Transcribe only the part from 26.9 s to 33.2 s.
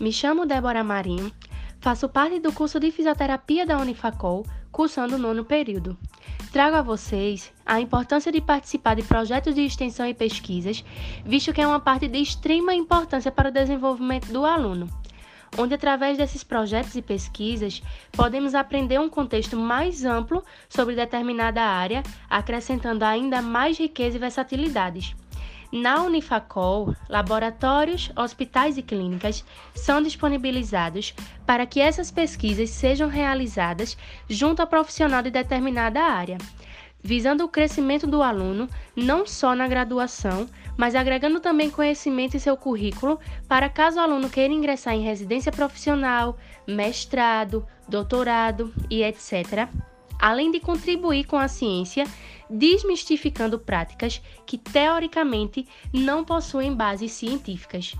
laboratórios, hospitais e clínicas são disponibilizados para que essas pesquisas sejam